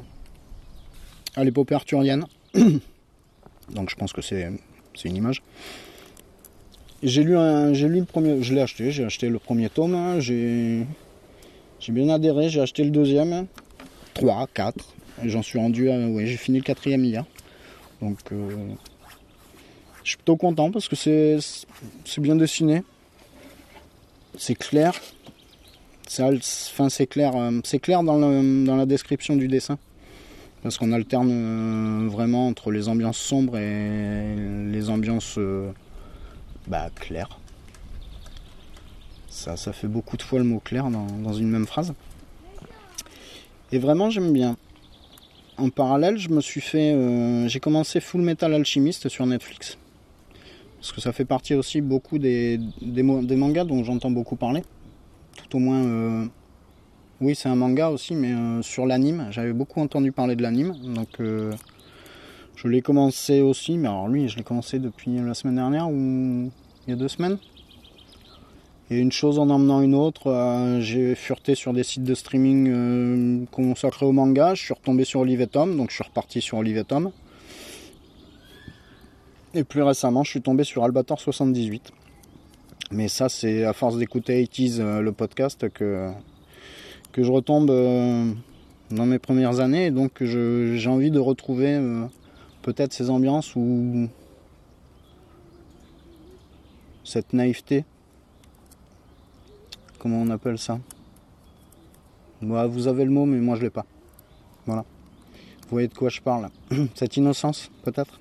à 1.35 1.43
l'épopée 1.43 1.73
arthurienne. 1.73 2.25
Donc 3.73 3.89
je 3.89 3.95
pense 3.95 4.13
que 4.13 4.21
c'est 4.21 4.51
c'est 4.93 5.09
une 5.09 5.15
image. 5.15 5.41
J'ai 7.01 7.23
lu, 7.23 7.35
j'ai 7.73 7.89
lu 7.89 7.99
le 7.99 8.05
premier, 8.05 8.41
je 8.43 8.53
l'ai 8.53 8.61
acheté, 8.61 8.91
j'ai 8.91 9.03
acheté 9.03 9.27
le 9.27 9.37
premier 9.37 9.69
tome, 9.69 9.93
hein, 9.93 10.21
j'ai, 10.21 10.85
j'ai 11.83 11.91
bien 11.91 12.07
adhéré, 12.07 12.47
j'ai 12.47 12.61
acheté 12.61 12.85
le 12.85 12.91
deuxième, 12.91 13.45
3, 14.13 14.47
4, 14.53 14.95
et 15.21 15.29
j'en 15.29 15.41
suis 15.41 15.59
rendu 15.59 15.89
à, 15.89 15.97
ouais, 16.07 16.25
j'ai 16.25 16.37
fini 16.37 16.59
le 16.59 16.63
quatrième 16.63 17.03
hier. 17.03 17.25
Donc 18.01 18.19
euh, 18.31 18.69
je 20.03 20.09
suis 20.11 20.17
plutôt 20.17 20.37
content 20.37 20.71
parce 20.71 20.87
que 20.87 20.95
c'est, 20.95 21.39
c'est 22.05 22.21
bien 22.21 22.37
dessiné, 22.37 22.83
c'est 24.37 24.55
clair, 24.55 24.93
c'est, 26.07 26.23
clair, 27.07 27.35
euh, 27.35 27.59
c'est 27.65 27.79
clair 27.79 28.01
dans, 28.03 28.17
dans 28.17 28.75
la 28.77 28.85
description 28.85 29.35
du 29.35 29.49
dessin. 29.49 29.77
Parce 30.61 30.77
qu'on 30.77 30.93
alterne 30.93 32.05
euh, 32.05 32.07
vraiment 32.07 32.47
entre 32.47 32.71
les 32.71 32.87
ambiances 32.87 33.17
sombres 33.17 33.57
et 33.57 34.35
les 34.71 34.89
ambiances 34.89 35.37
bah, 36.67 36.87
claires. 36.95 37.37
Ça, 39.33 39.57
ça 39.57 39.73
fait 39.73 39.87
beaucoup 39.87 40.15
de 40.15 40.21
fois 40.21 40.39
le 40.39 40.45
mot 40.45 40.59
clair 40.59 40.89
dans, 40.89 41.33
une 41.33 41.49
même 41.49 41.65
phrase. 41.65 41.93
Et 43.71 43.79
vraiment 43.79 44.09
j'aime 44.09 44.31
bien. 44.31 44.55
En 45.57 45.69
parallèle, 45.69 46.17
je 46.17 46.29
me 46.29 46.41
suis 46.41 46.61
fait, 46.61 46.93
euh, 46.93 47.47
j'ai 47.47 47.59
commencé 47.59 47.99
Full 47.99 48.21
Metal 48.21 48.53
Alchemist 48.53 49.09
sur 49.09 49.25
Netflix, 49.25 49.77
parce 50.79 50.91
que 50.91 51.01
ça 51.01 51.13
fait 51.13 51.25
partie 51.25 51.53
aussi 51.53 51.81
beaucoup 51.81 52.17
des, 52.17 52.59
mangas 52.81 53.65
dont 53.65 53.83
j'entends 53.83 54.09
beaucoup 54.11 54.35
parler, 54.35 54.63
tout 55.35 55.57
au 55.57 55.59
moins 55.59 56.27
oui, 57.23 57.35
c'est 57.35 57.47
un 57.47 57.55
manga 57.55 57.89
aussi, 57.89 58.15
mais 58.15 58.33
euh, 58.33 58.61
sur 58.61 58.85
l'anime. 58.85 59.27
J'avais 59.31 59.53
beaucoup 59.53 59.79
entendu 59.79 60.11
parler 60.11 60.35
de 60.35 60.41
l'anime, 60.41 60.75
donc 60.93 61.21
euh, 61.21 61.53
je 62.57 62.67
l'ai 62.67 62.81
commencé 62.81 63.41
aussi. 63.41 63.77
Mais 63.77 63.87
alors 63.87 64.09
lui, 64.09 64.27
je 64.27 64.35
l'ai 64.35 64.43
commencé 64.43 64.77
depuis 64.77 65.15
la 65.15 65.33
semaine 65.33 65.55
dernière 65.55 65.89
ou 65.89 66.51
il 66.85 66.89
y 66.89 66.91
a 66.91 66.97
deux 66.97 67.07
semaines. 67.07 67.37
Et 68.93 68.99
une 68.99 69.11
chose 69.11 69.39
en 69.39 69.49
emmenant 69.49 69.81
une 69.81 69.95
autre, 69.95 70.27
euh, 70.27 70.79
j'ai 70.79 71.15
fureté 71.15 71.55
sur 71.55 71.73
des 71.73 71.81
sites 71.81 72.03
de 72.03 72.13
streaming 72.13 73.47
consacrés 73.47 74.05
au 74.05 74.11
manga. 74.11 74.53
Je 74.53 74.61
suis 74.61 74.73
retombé 74.73 75.03
sur 75.03 75.21
Olivetum, 75.21 75.75
donc 75.75 75.89
je 75.89 75.95
suis 75.95 76.03
reparti 76.03 76.41
sur 76.41 76.59
Olivetum. 76.59 77.11
Et 79.55 79.63
plus 79.63 79.81
récemment, 79.81 80.23
je 80.23 80.29
suis 80.29 80.43
tombé 80.43 80.63
sur 80.63 80.83
Albator 80.83 81.19
78. 81.19 81.91
Mais 82.91 83.07
ça, 83.07 83.29
c'est 83.29 83.63
à 83.63 83.73
force 83.73 83.97
d'écouter 83.97 84.45
80 84.45 85.01
le 85.01 85.11
podcast 85.11 85.67
que 85.69 86.11
que 87.13 87.23
je 87.23 87.31
retombe 87.31 87.71
euh, 87.71 88.31
dans 88.91 89.07
mes 89.07 89.17
premières 89.17 89.59
années. 89.59 89.87
Et 89.87 89.91
donc 89.91 90.23
j'ai 90.23 90.89
envie 90.89 91.09
de 91.09 91.19
retrouver 91.19 91.73
euh, 91.73 92.05
peut-être 92.61 92.93
ces 92.93 93.09
ambiances 93.09 93.55
ou 93.55 94.07
cette 97.03 97.33
naïveté. 97.33 97.85
Comment 100.03 100.21
on 100.21 100.29
appelle 100.31 100.57
ça 100.57 100.79
bah, 102.41 102.67
Vous 102.67 102.89
avez 102.89 103.05
le 103.05 103.09
mot, 103.09 103.25
mais 103.25 103.39
moi 103.39 103.55
je 103.55 103.61
l'ai 103.61 103.69
pas. 103.69 103.85
Voilà. 104.65 104.81
Vous 104.81 105.69
voyez 105.69 105.87
de 105.87 105.93
quoi 105.93 106.09
je 106.09 106.19
parle 106.19 106.49
Cette 106.93 107.15
innocence, 107.15 107.71
peut-être? 107.83 108.19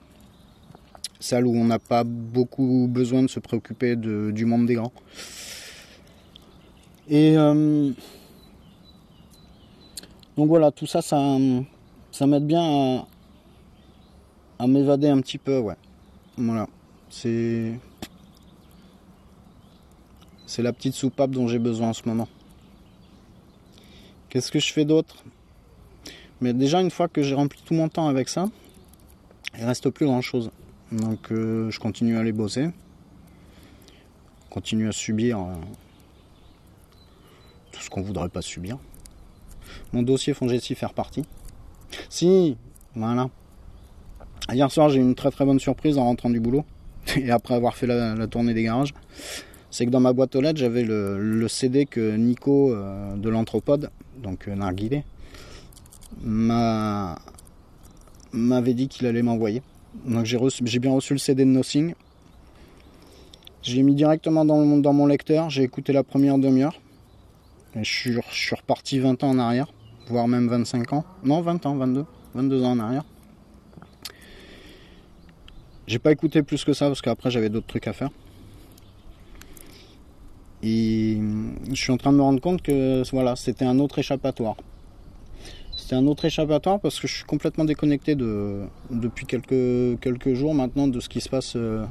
Celle 1.19 1.45
où 1.45 1.57
on 1.57 1.65
n'a 1.65 1.81
pas 1.81 2.05
beaucoup 2.05 2.87
besoin 2.89 3.23
de 3.25 3.27
se 3.27 3.41
préoccuper 3.41 3.97
du 3.97 4.45
monde 4.45 4.67
des 4.67 4.75
grands. 4.75 4.93
Et 7.09 7.37
euh, 7.37 7.91
donc 10.37 10.47
voilà, 10.47 10.71
tout 10.71 10.87
ça, 10.87 11.03
ça, 11.03 11.37
ça 12.13 12.29
m'aide 12.29 12.47
bien 12.47 13.05
à, 14.57 14.67
m'évader 14.69 15.09
un 15.09 15.21
petit 15.21 15.39
peu, 15.39 15.59
ouais. 15.59 15.75
Voilà, 16.37 16.69
c'est 17.11 17.73
c'est 20.53 20.63
la 20.63 20.75
petite 20.75 20.93
soupape 20.93 21.31
dont 21.31 21.49
j'ai 21.49 21.59
besoin 21.59 21.89
en 21.89 21.93
ce 21.95 22.03
moment. 22.07 22.29
Qu'est-ce 24.29 24.53
que 24.53 24.59
je 24.59 24.71
fais 24.71 24.85
d'autre? 24.85 25.25
Mais 26.43 26.53
déjà 26.53 26.83
une 26.83 26.91
fois 26.91 27.09
que 27.09 27.23
j'ai 27.23 27.35
rempli 27.35 27.63
tout 27.65 27.73
mon 27.73 27.89
temps 27.89 28.07
avec 28.07 28.29
ça, 28.29 28.51
il 29.59 29.65
reste 29.65 29.89
plus 29.89 30.05
grand 30.05 30.21
chose. 30.21 30.51
Donc 30.91 31.33
euh, 31.33 31.71
je 31.71 31.81
continue 31.81 32.19
à 32.19 32.21
aller 32.21 32.33
bosser, 32.33 32.69
continue 34.51 34.89
à 34.89 34.93
subir 34.93 35.41
euh, 35.41 35.55
tout 37.71 37.81
ce 37.81 37.89
qu'on 37.89 38.03
voudrait 38.03 38.29
pas 38.29 38.43
subir. 38.43 38.77
Mon 39.95 40.03
dossier 40.03 40.35
Fongessi 40.35 40.75
faire 40.75 40.93
partie. 40.93 41.25
Si, 42.11 42.59
voilà. 42.95 43.31
Hier 44.53 44.71
soir, 44.71 44.91
j'ai 44.91 44.99
eu 44.99 45.03
une 45.03 45.15
très 45.15 45.31
très 45.31 45.47
bonne 45.47 45.61
surprise 45.61 45.97
en 45.97 46.05
rentrant 46.05 46.29
du 46.29 46.41
boulot 46.41 46.67
et 47.17 47.31
après 47.31 47.55
avoir 47.55 47.75
fait 47.75 47.87
la, 47.87 48.27
tournée 48.27 48.53
des 48.53 48.65
garages. 48.65 48.93
C'est 49.73 49.87
que 49.87 49.91
dans 49.91 49.99
ma 49.99 50.13
boîte 50.13 50.37
aux 50.37 50.41
lettres, 50.41 50.61
j'avais 50.61 50.85
le, 50.85 51.47
CD 51.49 51.87
que 51.87 52.15
Nico 52.15 52.73
euh, 52.73 53.17
de 53.17 53.29
l'Anthropode, 53.29 53.91
donc 54.23 54.47
euh, 54.47 54.55
Narguilé, 54.55 55.03
m'avait 58.33 58.75
dit 58.75 58.87
qu'il 58.87 59.09
allait 59.09 59.23
m'envoyer. 59.23 59.63
Donc 60.07 60.25
j'ai 60.25 60.79
bien 60.79 60.93
reçu 60.93 61.15
le 61.15 61.19
CD 61.19 61.45
de 61.45 61.51
Nothing. 61.51 61.95
Je 63.63 63.75
l'ai 63.75 63.83
mis 63.83 63.97
directement 63.97 64.45
dans, 64.45 64.93
mon 64.93 65.07
lecteur, 65.07 65.51
j'ai 65.51 65.65
écouté 65.65 65.93
la 65.93 66.05
première 66.05 66.39
demi-heure. 66.39 66.81
Je 67.75 67.83
suis, 67.83 68.13
je 68.13 68.21
suis 68.37 68.55
reparti 68.55 69.01
20 69.01 69.25
ans 69.25 69.31
en 69.31 69.39
arrière 69.39 69.73
voire 70.09 70.29
même 70.29 70.49
25 70.49 70.93
ans. 70.93 71.05
Non, 71.25 71.41
20 71.41 71.67
ans, 71.67 71.77
22. 71.77 72.05
22 72.35 72.63
ans 72.65 72.73
en 72.73 72.79
arrière. 72.79 73.05
J'ai 75.87 75.99
pas 75.99 76.13
écouté 76.13 76.43
plus 76.43 76.65
que 76.65 76.73
ça 76.73 76.87
parce 76.87 77.03
qu'après 77.03 77.31
j'avais 77.31 77.49
d'autres 77.49 77.67
trucs 77.67 77.87
à 77.89 77.93
faire. 77.93 78.11
Et 80.63 81.19
je 81.69 81.75
suis 81.75 81.93
en 81.93 81.97
train 81.97 82.13
de 82.13 82.19
me 82.19 82.23
rendre 82.23 82.41
compte 82.41 82.63
que 82.63 83.03
voilà, 83.11 83.35
c'était 83.37 83.65
un 83.65 83.79
autre 83.79 83.99
échappatoire. 83.99 84.57
C'était 85.77 85.97
un 85.97 86.07
autre 86.07 86.25
échappatoire 86.25 86.79
parce 86.79 87.01
que 87.01 87.09
je 87.09 87.15
suis 87.15 87.25
complètement 87.25 87.65
déconnecté 87.65 88.15
de, 88.15 88.63
depuis 88.91 89.27
quelques, 89.27 90.01
quelques 90.01 90.35
jours 90.35 90.55
maintenant 90.55 90.87
de 90.87 91.01
ce 91.01 91.09
qui 91.09 91.21
se 91.21 91.29
passe 91.29 91.55
euh, 91.57 91.85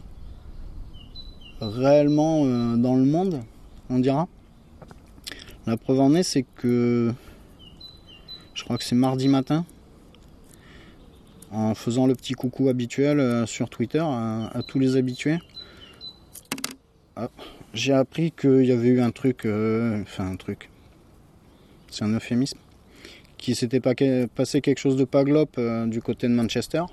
réellement 1.60 2.44
euh, 2.46 2.78
dans 2.78 2.96
le 2.96 3.06
monde, 3.06 3.42
on 3.90 4.00
dira. 4.00 4.28
La 5.68 5.78
preuve 5.78 6.00
en 6.00 6.16
est, 6.16 6.24
c'est 6.24 6.46
que 6.56 7.14
je 8.54 8.64
crois 8.64 8.78
que 8.78 8.84
c'est 8.84 8.96
mardi 8.96 9.28
matin, 9.28 9.66
en 11.52 11.76
faisant 11.76 12.08
le 12.08 12.16
petit 12.16 12.34
coucou 12.34 12.70
habituel 12.70 13.20
euh, 13.20 13.46
sur 13.46 13.70
Twitter 13.70 14.04
à, 14.04 14.62
tous 14.68 14.80
les 14.80 14.96
habitués. 14.96 15.40
Ah, 17.16 17.30
j'ai 17.74 17.94
appris 17.94 18.32
qu'il 18.32 18.66
y 18.66 18.72
avait 18.72 18.90
eu 18.90 19.02
un 19.02 19.12
truc, 19.12 19.46
euh, 19.46 20.02
enfin 20.02 20.30
un 20.32 20.36
truc, 20.36 20.70
c'est 21.90 22.04
un 22.04 22.14
euphémisme, 22.14 22.60
qui 23.38 23.56
s'était 23.56 23.80
passé 23.80 24.62
quelque 24.62 24.80
chose 24.80 24.98
de 24.98 25.06
pas 25.06 25.24
euh, 25.58 25.86
du 25.88 26.02
côté 26.02 26.28
de 26.28 26.34
Manchester. 26.34 26.84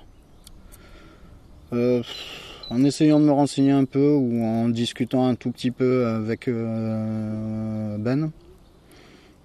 en 1.71 2.83
essayant 2.83 3.19
de 3.19 3.25
me 3.25 3.31
renseigner 3.31 3.71
un 3.71 3.85
peu 3.85 4.11
ou 4.11 4.43
en 4.43 4.69
discutant 4.69 5.27
un 5.27 5.35
tout 5.35 5.51
petit 5.51 5.71
peu 5.71 6.05
avec 6.07 6.47
Ben, 6.47 8.31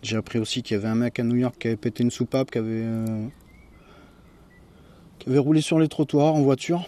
j'ai 0.04 0.18
appris 0.18 0.38
aussi 0.38 0.62
qu'il 0.62 0.76
y 0.76 0.78
avait 0.78 0.88
un 0.88 0.96
mec 0.96 1.18
à 1.18 1.24
New 1.24 1.36
York 1.36 1.56
qui 1.58 1.66
avait 1.66 1.78
pété 1.78 2.02
une 2.02 2.10
soupape, 2.10 2.54
euh, 2.56 3.26
qui 5.18 5.30
avait 5.30 5.38
roulé 5.38 5.62
sur 5.62 5.78
les 5.78 5.88
trottoirs 5.88 6.34
en 6.34 6.42
voiture. 6.42 6.86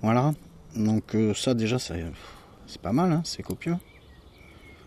Voilà. 0.00 0.34
Donc 0.76 1.14
euh, 1.14 1.34
ça 1.34 1.54
déjà 1.54 1.78
c'est 1.78 2.02
pas 2.80 2.92
mal, 2.92 3.12
hein, 3.12 3.22
c'est 3.24 3.42
copieux. 3.42 3.76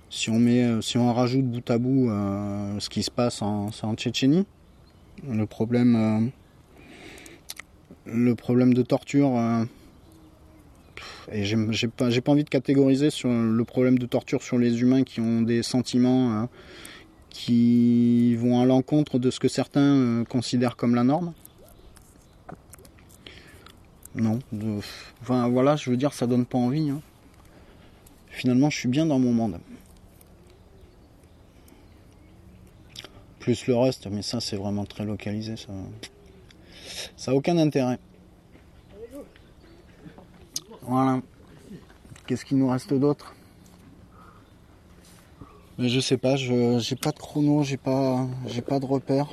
Si 0.10 0.30
on 0.30 0.40
met, 0.40 0.64
euh, 0.64 0.82
si 0.82 0.98
on 0.98 1.14
rajoute 1.14 1.46
bout 1.46 1.70
à 1.70 1.78
bout 1.78 2.10
ce 2.80 2.90
qui 2.90 3.04
se 3.04 3.12
passe 3.12 3.42
en, 3.42 3.72
Tchétchénie, 3.96 4.46
le 5.28 5.46
problème, 5.46 6.32
de 8.06 8.82
torture 8.82 9.66
et 11.32 11.44
j'ai 11.44 11.88
pas, 11.88 12.10
pas 12.10 12.32
envie 12.32 12.44
de 12.44 12.50
catégoriser 12.50 13.10
sur 13.10 13.30
le 13.30 13.64
problème 13.64 13.98
de 13.98 14.06
torture 14.06 14.44
sur 14.44 14.58
les 14.58 14.82
humains 14.82 15.04
qui 15.04 15.22
ont 15.22 15.42
des 15.42 15.64
sentiments 15.64 16.34
hein, 16.34 16.50
qui 17.30 18.36
vont 18.36 18.62
à 18.62 18.66
l'encontre 18.66 19.20
de 19.20 19.30
ce 19.30 19.40
que 19.42 19.50
certains 19.50 19.82
euh, 19.82 20.24
considèrent 20.24 20.78
comme 20.78 20.96
la 20.96 21.04
norme. 21.04 21.34
Non. 24.16 24.40
enfin 25.22 25.50
voilà, 25.50 25.76
je 25.76 25.90
veux 25.90 25.98
dire, 25.98 26.14
ça 26.14 26.26
donne 26.26 26.46
pas 26.46 26.58
envie. 26.58 26.90
Hein. 26.90 27.02
Finalement, 28.30 28.70
je 28.70 28.78
suis 28.78 28.88
bien 28.88 29.06
dans 29.06 29.20
mon 29.20 29.34
monde. 29.34 29.60
Plus 33.40 33.68
le 33.68 33.76
reste, 33.76 34.08
mais 34.08 34.22
ça 34.22 34.40
c'est 34.40 34.56
vraiment 34.56 34.86
très 34.86 35.06
localisé, 35.06 35.58
ça. 35.58 35.74
Ça 37.18 37.32
n'a 37.32 37.38
aucun 37.38 37.58
intérêt. 37.58 38.00
Voilà. 40.82 41.22
Qu'est-ce 42.26 42.46
qu'il 42.46 42.58
nous 42.58 42.70
reste 42.70 42.94
d'autre? 42.94 43.36
Mais 45.78 45.90
je 45.90 46.00
sais 46.00 46.18
pas, 46.18 46.38
je 46.38 46.80
j'ai 46.80 46.96
pas 46.96 47.12
de 47.12 47.20
chrono, 47.20 47.64
j'ai 47.64 47.78
pas 47.78 48.26
j'ai 48.48 48.62
pas 48.62 48.80
de 48.80 48.86
repère 48.86 49.28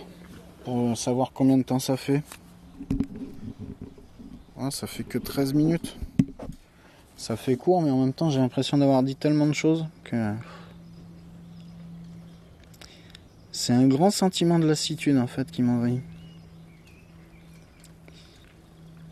pour 0.64 0.96
savoir 0.98 1.32
combien 1.32 1.56
de 1.56 1.62
temps 1.62 1.78
ça 1.78 1.96
fait. 1.96 2.22
Ah, 4.64 4.70
ça 4.70 4.86
fait 4.86 5.02
que 5.02 5.18
13 5.18 5.54
minutes. 5.54 5.96
Ça 7.16 7.36
fait 7.36 7.56
court, 7.56 7.82
mais 7.82 7.90
en 7.90 7.98
même 7.98 8.12
temps, 8.12 8.30
j'ai 8.30 8.38
l'impression 8.38 8.78
d'avoir 8.78 9.02
dit 9.02 9.16
tellement 9.16 9.48
de 9.48 9.54
choses 9.54 9.86
que. 10.04 10.34
C'est 13.50 13.72
un 13.72 13.88
grand 13.88 14.12
sentiment 14.12 14.60
de 14.60 14.66
lassitude 14.68 15.16
en 15.16 15.26
fait 15.26 15.50
qui 15.50 15.62
m'envahit. 15.62 16.00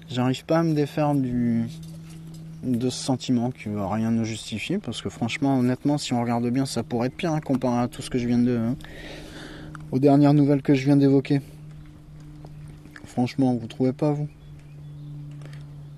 J'arrive 0.08 0.44
pas 0.44 0.60
à 0.60 0.62
me 0.62 0.72
défaire 0.72 1.16
du 1.16 1.64
de 2.62 2.88
ce 2.88 3.02
sentiment 3.02 3.50
qui 3.50 3.70
va 3.70 3.92
rien 3.92 4.12
ne 4.12 4.22
justifier 4.22 4.78
parce 4.78 5.02
que 5.02 5.08
franchement 5.08 5.58
honnêtement 5.58 5.96
si 5.96 6.12
on 6.12 6.20
regarde 6.20 6.46
bien 6.50 6.66
ça 6.66 6.82
pourrait 6.82 7.06
être 7.06 7.16
pire 7.16 7.32
hein, 7.32 7.40
comparé 7.40 7.80
à 7.80 7.88
tout 7.88 8.02
ce 8.02 8.10
que 8.10 8.18
je 8.18 8.26
viens 8.26 8.38
de 8.38 8.54
hein, 8.54 8.76
aux 9.92 9.98
dernières 9.98 10.34
nouvelles 10.34 10.62
que 10.62 10.74
je 10.74 10.84
viens 10.84 10.96
d'évoquer. 10.96 11.40
Franchement, 13.04 13.54
vous 13.54 13.66
trouvez 13.66 13.92
pas 13.92 14.12
vous? 14.12 14.28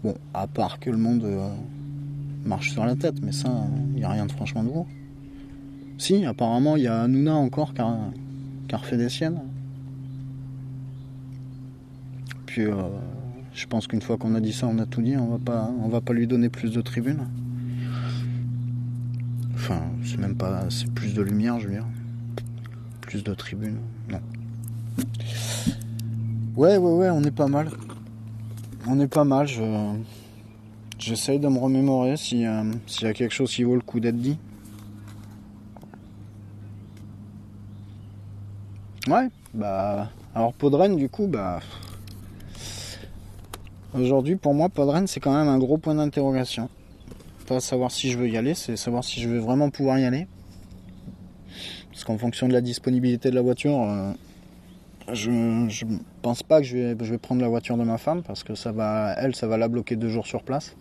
Bon, 0.02 0.16
à 0.35 0.49
part 0.49 0.80
que 0.80 0.90
le 0.90 0.97
monde 0.97 1.23
euh, 1.25 1.49
marche 2.44 2.73
sur 2.73 2.85
la 2.85 2.97
tête, 2.97 3.23
mais 3.23 3.30
ça, 3.30 3.66
il 3.90 3.97
n'y 3.97 4.04
a 4.04 4.11
rien 4.11 4.26
de 4.26 4.32
franchement 4.32 4.64
nouveau. 4.64 4.87
Si, 5.97 6.25
apparemment, 6.25 6.76
il 6.76 6.82
y 6.82 6.88
a 6.88 7.06
Nuna 7.06 7.35
encore 7.35 7.73
qui 7.73 7.80
a, 7.80 7.97
refait 8.73 8.97
des 8.97 9.09
siennes. 9.09 9.40
Puis, 12.47 12.64
euh, 12.64 12.75
je 13.54 13.66
pense 13.66 13.87
qu'une 13.87 14.02
fois 14.02 14.16
qu'on 14.16 14.35
a 14.35 14.40
dit 14.40 14.52
ça, 14.52 14.66
on 14.66 14.78
a 14.78 14.87
tout 14.87 15.02
dit. 15.02 15.16
On 15.16 15.28
va 15.28 15.38
pas, 15.38 15.73
on 15.80 15.88
va 15.88 16.00
pas 16.00 16.12
lui 16.12 16.26
donner 16.26 16.49
plus 16.49 16.73
de 16.73 16.80
tribunes. 16.80 17.28
Enfin, 19.54 19.82
c'est 20.04 20.18
même 20.18 20.35
pas, 20.35 20.68
c'est 20.71 20.90
plus 20.90 21.14
de 21.14 21.23
lumière, 21.23 21.61
je 21.61 21.68
veux 21.68 21.75
dire. 21.75 21.87
Plus 23.02 23.23
de 23.23 23.35
tribunes, 23.35 23.78
non. 24.11 24.18
Ouais, 26.56 26.76
ouais, 26.76 26.92
ouais, 26.92 27.11
on 27.11 27.23
est 27.23 27.30
pas 27.30 27.47
mal. 27.47 27.71
On 28.89 28.99
est 28.99 29.07
pas 29.07 29.25
mal. 29.25 29.47
Je, 29.47 29.95
j'essaye 30.99 31.39
de 31.39 31.49
me 31.49 31.59
remémorer 31.59 32.12
euh, 32.12 32.17
s'il 32.17 32.41
y 32.41 32.47
a 33.07 33.12
quelque 33.12 33.33
chose 33.33 33.53
qui 33.53 33.62
vaut 33.62 33.75
le 33.75 33.81
coup 33.81 34.01
d'être 34.01 34.19
dit. 34.19 34.39
Ouais, 39.09 39.29
bah, 39.55 40.11
alors 40.35 40.53
Podren, 40.53 40.97
du 40.97 41.09
coup, 41.09 41.27
bah. 41.27 41.61
Aujourd'hui, 43.95 44.37
pour 44.37 44.55
moi, 44.55 44.69
Podren, 44.69 45.07
c'est 45.07 45.21
quand 45.21 45.37
même 45.37 45.49
un 45.49 45.59
gros 45.59 45.79
point 45.79 45.95
d'interrogation. 45.95 46.69
Pas 47.47 47.61
savoir 47.61 47.91
si 47.91 48.11
je 48.11 48.19
veux 48.19 48.29
y 48.29 48.37
aller, 48.37 48.55
c'est 48.55 48.77
savoir 48.77 49.05
si 49.05 49.21
je 49.21 49.29
veux 49.29 49.39
vraiment 49.39 49.71
pouvoir 49.71 49.99
y 49.99 50.05
aller. 50.05 50.27
Parce 51.91 52.05
qu'en 52.05 52.19
fonction 52.19 52.49
de 52.49 52.53
la 52.53 52.61
disponibilité 52.61 53.31
de 53.31 53.35
la 53.35 53.43
voiture, 53.43 53.83
euh, 53.83 54.12
je, 55.12 55.66
je 55.68 55.85
pense 56.23 56.42
pas 56.42 56.61
que 56.61 56.66
je 56.66 56.94
vais, 56.94 57.18
prendre 57.18 57.40
la 57.40 57.49
voiture 57.49 57.76
de 57.76 57.85
ma 57.85 57.99
femme 57.99 58.23
parce 58.23 58.44
que 58.44 58.54
ça 58.54 58.73
va, 58.73 59.14
elle, 59.18 59.35
ça 59.35 59.47
va 59.47 59.56
la 59.56 59.68
bloquer 59.68 59.97
deux 59.97 60.09
jours 60.09 60.26
sur 60.26 60.42
place. 60.42 60.76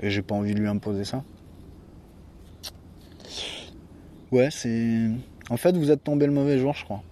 Et 0.00 0.10
j'ai 0.10 0.22
pas 0.22 0.34
envie 0.34 0.54
de 0.54 0.60
lui 0.60 0.68
imposer 0.68 1.04
ça. 1.04 1.24
Ouais, 4.30 4.50
c'est. 4.50 5.08
En 5.50 5.56
fait, 5.56 5.76
vous 5.76 5.90
êtes 5.90 6.04
tombé 6.04 6.26
le 6.26 6.32
mauvais 6.32 6.58
jour, 6.58 6.74
je 6.74 6.84
crois. 6.84 7.02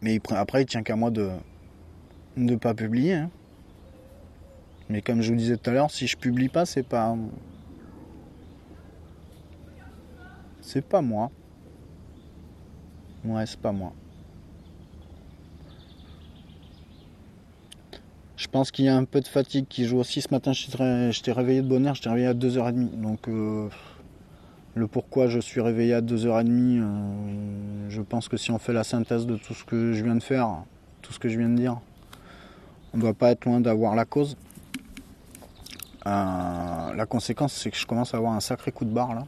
Mais 0.00 0.20
après, 0.30 0.62
il 0.62 0.66
tient 0.66 0.82
qu'à 0.82 0.94
moi 0.94 1.10
de 1.10 1.28
ne 2.36 2.54
pas 2.54 2.74
publier. 2.74 3.14
hein. 3.14 3.30
Mais 4.88 5.02
comme 5.02 5.20
je 5.20 5.30
vous 5.30 5.38
disais 5.38 5.56
tout 5.56 5.68
à 5.68 5.72
l'heure, 5.72 5.90
si 5.90 6.06
je 6.06 6.16
publie 6.16 6.48
pas, 6.48 6.64
c'est 6.64 6.84
pas. 6.84 7.16
C'est 10.62 10.86
pas 10.86 11.02
moi. 11.02 11.30
Ouais, 13.24 13.46
c'est 13.46 13.58
pas 13.58 13.72
moi. 13.72 13.92
Je 18.36 18.46
pense 18.46 18.70
qu'il 18.70 18.84
y 18.84 18.88
a 18.88 18.96
un 18.96 19.04
peu 19.04 19.20
de 19.20 19.26
fatigue 19.26 19.66
qui 19.68 19.84
joue 19.84 19.98
aussi. 19.98 20.22
Ce 20.22 20.28
matin, 20.30 20.52
je 20.52 21.30
réveillé 21.32 21.60
de 21.60 21.68
bonne 21.68 21.86
heure, 21.86 21.96
je 21.96 22.08
réveillé 22.08 22.28
à 22.28 22.34
2h30. 22.34 23.00
Donc, 23.00 23.26
euh, 23.26 23.68
le 24.76 24.86
pourquoi 24.86 25.26
je 25.26 25.40
suis 25.40 25.60
réveillé 25.60 25.92
à 25.92 26.00
2h30, 26.00 26.80
euh, 26.80 27.90
je 27.90 28.00
pense 28.00 28.28
que 28.28 28.36
si 28.36 28.52
on 28.52 28.58
fait 28.58 28.72
la 28.72 28.84
synthèse 28.84 29.26
de 29.26 29.36
tout 29.36 29.54
ce 29.54 29.64
que 29.64 29.92
je 29.92 30.04
viens 30.04 30.14
de 30.14 30.22
faire, 30.22 30.62
tout 31.02 31.12
ce 31.12 31.18
que 31.18 31.28
je 31.28 31.36
viens 31.36 31.48
de 31.48 31.56
dire, 31.56 31.80
on 32.94 32.98
ne 32.98 33.02
doit 33.02 33.12
pas 33.14 33.32
être 33.32 33.44
loin 33.44 33.60
d'avoir 33.60 33.96
la 33.96 34.04
cause. 34.04 34.36
Euh, 36.06 36.94
la 36.94 37.06
conséquence, 37.06 37.52
c'est 37.52 37.72
que 37.72 37.76
je 37.76 37.86
commence 37.86 38.14
à 38.14 38.18
avoir 38.18 38.34
un 38.34 38.40
sacré 38.40 38.70
coup 38.70 38.84
de 38.84 38.92
barre 38.92 39.14
là. 39.14 39.26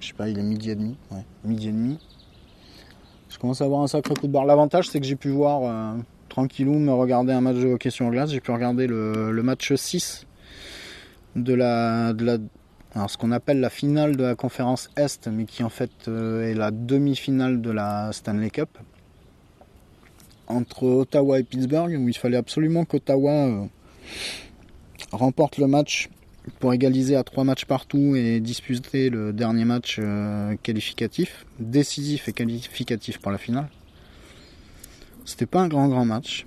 Je 0.00 0.08
sais 0.08 0.14
pas, 0.14 0.28
il 0.28 0.38
est 0.38 0.42
midi 0.42 0.70
et 0.70 0.74
demi. 0.74 0.96
Midi 1.44 1.68
et 1.68 1.72
demi. 1.72 1.98
Je 3.38 3.42
commence 3.42 3.62
à 3.62 3.66
avoir 3.66 3.82
un 3.82 3.86
sacré 3.86 4.14
coup 4.14 4.26
de 4.26 4.32
barre. 4.32 4.46
L'avantage, 4.46 4.88
c'est 4.88 4.98
que 4.98 5.06
j'ai 5.06 5.14
pu 5.14 5.28
voir 5.28 5.60
euh, 5.62 5.96
tranquillou 6.28 6.74
me 6.74 6.90
regarder 6.90 7.32
un 7.32 7.40
match 7.40 7.58
de 7.58 7.68
hockey 7.68 7.88
sur 7.88 8.10
glace. 8.10 8.32
J'ai 8.32 8.40
pu 8.40 8.50
regarder 8.50 8.88
le, 8.88 9.30
match 9.44 9.72
6 9.72 10.26
de 11.36 11.54
la, 11.54 12.14
de 12.14 12.24
la 12.24 12.38
alors 12.96 13.08
ce 13.08 13.16
qu'on 13.16 13.30
appelle 13.30 13.60
la 13.60 13.70
finale 13.70 14.16
de 14.16 14.24
la 14.24 14.34
conférence 14.34 14.90
Est, 14.96 15.28
mais 15.28 15.44
qui 15.44 15.62
en 15.62 15.68
fait 15.68 16.08
euh, 16.08 16.50
est 16.50 16.54
la 16.54 16.72
demi-finale 16.72 17.60
de 17.60 17.70
la 17.70 18.10
Stanley 18.10 18.50
Cup 18.50 18.76
entre 20.48 20.82
Ottawa 20.82 21.38
et 21.38 21.44
Pittsburgh, 21.44 21.96
où 21.96 22.08
il 22.08 22.16
fallait 22.16 22.38
absolument 22.38 22.84
qu'Ottawa 22.84 23.30
euh, 23.30 23.64
remporte 25.12 25.58
le 25.58 25.68
match 25.68 26.08
pour 26.58 26.72
égaliser 26.72 27.16
à 27.16 27.24
trois 27.24 27.44
matchs 27.44 27.64
partout 27.64 28.14
et 28.16 28.40
disputer 28.40 29.10
le 29.10 29.32
dernier 29.32 29.64
match 29.64 29.96
euh, 29.98 30.54
qualificatif, 30.62 31.46
décisif 31.58 32.28
et 32.28 32.32
qualificatif 32.32 33.18
pour 33.18 33.32
la 33.32 33.38
finale. 33.38 33.68
C'était 35.24 35.46
pas 35.46 35.60
un 35.60 35.68
grand 35.68 35.88
grand 35.88 36.04
match. 36.04 36.46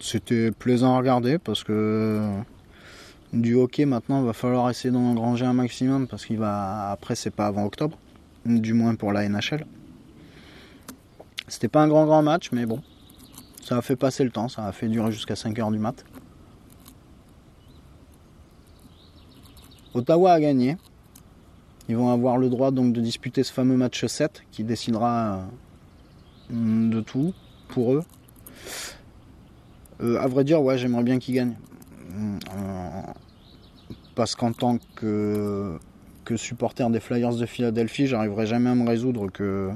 C'était 0.00 0.52
plaisant 0.52 0.94
à 0.94 0.98
regarder 0.98 1.38
parce 1.38 1.64
que 1.64 2.22
du 3.32 3.54
hockey 3.54 3.84
maintenant 3.84 4.20
il 4.20 4.26
va 4.26 4.32
falloir 4.32 4.70
essayer 4.70 4.90
d'en 4.90 5.02
engranger 5.02 5.44
un 5.44 5.52
maximum 5.52 6.06
parce 6.06 6.24
qu'il 6.24 6.38
va 6.38 6.90
après 6.90 7.14
c'est 7.14 7.30
pas 7.30 7.46
avant 7.46 7.64
octobre, 7.64 7.98
du 8.46 8.72
moins 8.72 8.94
pour 8.94 9.12
la 9.12 9.28
NHL. 9.28 9.66
C'était 11.48 11.68
pas 11.68 11.82
un 11.82 11.88
grand 11.88 12.06
grand 12.06 12.22
match 12.22 12.50
mais 12.52 12.64
bon, 12.64 12.80
ça 13.68 13.76
a 13.76 13.82
fait 13.82 13.96
passer 13.96 14.24
le 14.24 14.30
temps, 14.30 14.48
ça 14.48 14.64
a 14.64 14.72
fait 14.72 14.88
durer 14.88 15.12
jusqu'à 15.12 15.34
5h 15.34 15.70
du 15.70 15.78
mat. 15.78 16.02
Ottawa 19.92 20.32
a 20.32 20.40
gagné. 20.40 20.78
Ils 21.90 21.96
vont 21.96 22.10
avoir 22.10 22.38
le 22.38 22.48
droit 22.48 22.70
donc 22.70 22.94
de 22.94 23.02
disputer 23.02 23.42
ce 23.42 23.52
fameux 23.52 23.76
match 23.76 24.06
7 24.06 24.42
qui 24.52 24.64
décidera 24.64 25.42
euh, 26.50 26.90
de 26.90 27.00
tout 27.02 27.34
pour 27.68 27.92
eux. 27.92 28.04
Euh, 30.00 30.18
à 30.18 30.26
vrai 30.28 30.44
dire, 30.44 30.62
ouais, 30.62 30.78
j'aimerais 30.78 31.02
bien 31.02 31.18
qu'ils 31.18 31.34
gagnent. 31.34 31.56
Euh, 32.16 33.02
parce 34.14 34.34
qu'en 34.34 34.52
tant 34.52 34.78
que, 34.96 35.78
que 36.24 36.38
supporter 36.38 36.88
des 36.88 37.00
Flyers 37.00 37.36
de 37.36 37.44
Philadelphie, 37.44 38.06
j'arriverai 38.06 38.46
jamais 38.46 38.70
à 38.70 38.74
me 38.74 38.88
résoudre 38.88 39.30
que. 39.30 39.70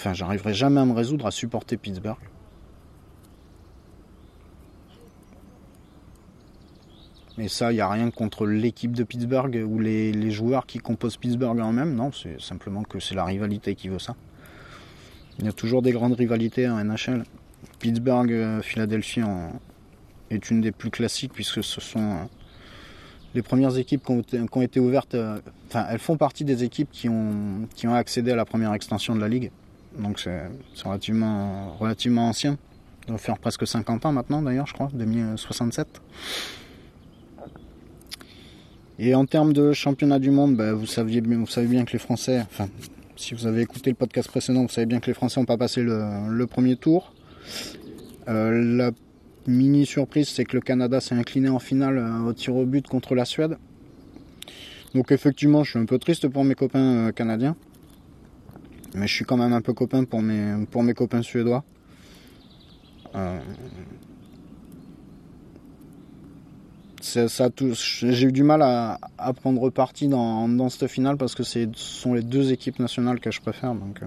Enfin, 0.00 0.14
j'arriverai 0.14 0.54
jamais 0.54 0.80
à 0.80 0.86
me 0.86 0.94
résoudre 0.94 1.26
à 1.26 1.30
supporter 1.30 1.76
Pittsburgh. 1.76 2.16
Mais 7.36 7.48
ça, 7.48 7.70
il 7.70 7.74
n'y 7.74 7.82
a 7.82 7.88
rien 7.90 8.10
contre 8.10 8.46
l'équipe 8.46 8.92
de 8.92 9.04
Pittsburgh 9.04 9.62
ou 9.68 9.78
les, 9.78 10.30
joueurs 10.30 10.64
qui 10.64 10.78
composent 10.78 11.18
Pittsburgh 11.18 11.60
en 11.60 11.74
même. 11.74 11.94
Non, 11.94 12.12
c'est 12.12 12.40
simplement 12.40 12.82
que 12.82 12.98
c'est 12.98 13.14
la 13.14 13.26
rivalité 13.26 13.74
qui 13.74 13.90
veut 13.90 13.98
ça. 13.98 14.16
Il 15.38 15.44
y 15.44 15.48
a 15.48 15.52
toujours 15.52 15.82
des 15.82 15.92
grandes 15.92 16.14
rivalités 16.14 16.66
en 16.66 16.82
NHL. 16.82 17.24
Pittsburgh, 17.78 18.32
euh, 18.32 18.62
est 20.30 20.50
une 20.50 20.60
des 20.62 20.72
plus 20.72 20.90
classiques 20.90 21.34
puisque 21.34 21.62
ce 21.62 21.82
sont 21.82 22.00
euh, 22.00 22.24
les 23.34 23.42
premières 23.42 23.76
équipes 23.76 24.02
qui 24.02 24.38
ont 24.50 24.62
été, 24.62 24.80
ouvertes. 24.80 25.14
euh, 25.14 25.38
Enfin, 25.68 25.84
elles 25.90 25.98
font 25.98 26.16
partie 26.16 26.46
des 26.46 26.64
équipes 26.64 26.90
qui 26.90 27.10
ont 27.10 27.94
accédé 27.94 28.30
à 28.30 28.36
la 28.36 28.46
première 28.46 28.72
extension 28.72 29.14
de 29.14 29.20
la 29.20 29.28
ligue. 29.28 29.50
Donc 29.98 30.20
c'est 30.20 30.42
relativement, 30.84 31.74
relativement 31.78 32.28
ancien. 32.28 32.58
Ça 33.02 33.08
doit 33.08 33.18
faire 33.18 33.38
presque 33.38 33.66
50 33.66 34.06
ans 34.06 34.12
maintenant 34.12 34.42
d'ailleurs, 34.42 34.66
je 34.66 34.74
crois, 34.74 34.90
2067. 34.92 36.00
Et 38.98 39.14
en 39.14 39.24
termes 39.24 39.54
de 39.54 39.72
championnat 39.72 40.18
du 40.18 40.30
monde, 40.30 40.56
bah, 40.56 40.74
vous, 40.74 40.84
saviez, 40.86 41.22
vous 41.22 41.46
savez 41.46 41.66
bien 41.66 41.86
que 41.86 41.92
les 41.92 41.98
Français, 41.98 42.40
enfin, 42.40 42.68
si 43.16 43.34
vous 43.34 43.46
avez 43.46 43.62
écouté 43.62 43.88
le 43.90 43.96
podcast 43.96 44.28
précédent, 44.28 44.62
vous 44.62 44.68
savez 44.68 44.86
bien 44.86 45.00
que 45.00 45.06
les 45.06 45.14
Français 45.14 45.40
n'ont 45.40 45.46
pas 45.46 45.56
passé 45.56 45.82
le, 45.82 46.28
le 46.28 46.46
premier 46.46 46.76
tour. 46.76 47.14
Euh, 48.28 48.76
la 48.76 48.90
mini 49.46 49.86
surprise, 49.86 50.28
c'est 50.28 50.44
que 50.44 50.56
le 50.56 50.60
Canada 50.60 51.00
s'est 51.00 51.14
incliné 51.14 51.48
en 51.48 51.58
finale 51.58 51.98
euh, 51.98 52.28
au 52.28 52.32
tir 52.32 52.54
au 52.54 52.66
but 52.66 52.86
contre 52.86 53.14
la 53.14 53.24
Suède. 53.24 53.56
Donc 54.94 55.12
effectivement, 55.12 55.64
je 55.64 55.70
suis 55.70 55.78
un 55.78 55.86
peu 55.86 55.98
triste 55.98 56.28
pour 56.28 56.44
mes 56.44 56.54
copains 56.54 57.08
euh, 57.08 57.12
canadiens. 57.12 57.56
Mais 58.94 59.06
je 59.06 59.14
suis 59.14 59.24
quand 59.24 59.36
même 59.36 59.52
un 59.52 59.60
peu 59.60 59.72
copain 59.72 60.04
pour 60.04 60.22
mes, 60.22 60.66
pour 60.66 60.82
mes 60.82 60.94
copains 60.94 61.22
suédois. 61.22 61.64
Euh, 63.14 63.40
J'ai 67.02 68.22
eu 68.26 68.32
du 68.32 68.42
mal 68.42 68.62
à, 68.62 68.98
prendre 69.34 69.70
parti 69.70 70.08
dans, 70.08 70.48
dans 70.48 70.68
cette 70.68 70.88
finale 70.88 71.16
parce 71.16 71.34
que 71.34 71.42
ce 71.42 71.68
sont 71.74 72.14
les 72.14 72.22
deux 72.22 72.52
équipes 72.52 72.78
nationales 72.78 73.20
que 73.20 73.30
je 73.30 73.40
préfère. 73.40 73.74
Donc, 73.74 74.02
euh, 74.02 74.06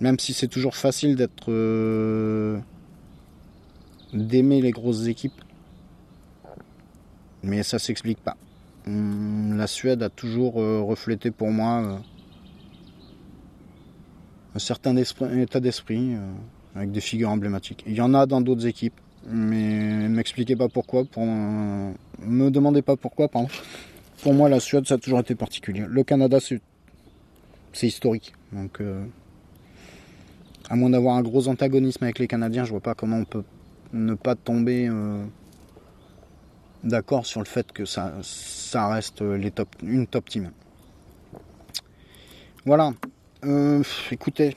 même 0.00 0.18
si 0.18 0.32
c'est 0.32 0.48
toujours 0.48 0.76
facile 0.76 1.16
d'être 1.16 1.50
euh, 1.50 2.58
d'aimer 4.12 4.60
les 4.60 4.70
grosses 4.70 5.06
équipes, 5.06 5.40
mais 7.42 7.62
ça 7.62 7.78
s'explique 7.78 8.20
pas. 8.20 8.36
Hum, 8.88 9.56
La 9.58 9.66
Suède 9.66 10.02
a 10.02 10.08
toujours 10.08 10.60
euh, 10.62 10.80
reflété 10.80 11.30
pour 11.30 11.50
moi 11.50 11.82
euh, 11.82 11.96
un 14.54 14.58
certain 14.58 14.96
état 14.96 15.60
d'esprit 15.60 16.14
euh, 16.14 16.32
avec 16.74 16.90
des 16.90 17.00
figures 17.00 17.28
emblématiques. 17.28 17.84
Il 17.86 17.92
y 17.94 18.00
en 18.00 18.14
a 18.14 18.24
dans 18.24 18.40
d'autres 18.40 18.66
équipes, 18.66 18.98
mais 19.26 20.08
m'expliquez 20.08 20.56
pas 20.56 20.68
pourquoi. 20.68 21.04
Pour, 21.04 21.26
me 21.26 22.50
demandez 22.50 22.80
pas 22.82 22.96
pourquoi. 22.96 23.28
Pour 23.28 24.32
moi, 24.32 24.48
la 24.48 24.60
Suède, 24.60 24.86
ça 24.86 24.94
a 24.94 24.98
toujours 24.98 25.20
été 25.20 25.34
particulier. 25.34 25.84
Le 25.86 26.02
Canada, 26.02 26.38
c'est 26.40 26.60
c'est 27.74 27.86
historique. 27.86 28.32
À 30.70 30.76
moins 30.76 30.90
d'avoir 30.90 31.16
un 31.16 31.22
gros 31.22 31.48
antagonisme 31.48 32.02
avec 32.04 32.18
les 32.18 32.26
Canadiens, 32.26 32.64
je 32.64 32.70
vois 32.70 32.80
pas 32.80 32.94
comment 32.94 33.18
on 33.18 33.24
peut 33.24 33.44
ne 33.92 34.14
pas 34.14 34.34
tomber 34.34 34.90
d'accord 36.84 37.26
sur 37.26 37.40
le 37.40 37.46
fait 37.46 37.72
que 37.72 37.84
ça, 37.84 38.14
ça 38.22 38.88
reste 38.88 39.22
les 39.22 39.50
top, 39.50 39.68
une 39.82 40.06
top 40.06 40.28
team. 40.28 40.50
Voilà. 42.64 42.92
Euh, 43.44 43.82
écoutez, 44.10 44.56